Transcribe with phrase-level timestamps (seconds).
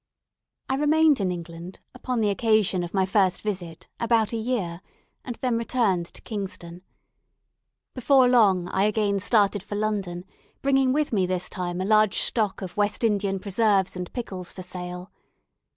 [0.67, 4.81] I remained in England, upon the occasion of my first visit, about a year;
[5.23, 6.81] and then returned to Kingston.
[7.93, 10.25] Before long I again started for London,
[10.63, 14.63] bringing with me this time a large stock of West Indian preserves and pickles for
[14.63, 15.11] sale.